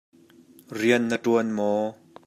[0.77, 1.85] Rian na ṭuan maw?